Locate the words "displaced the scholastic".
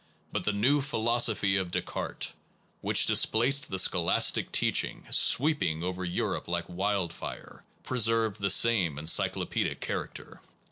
3.05-4.51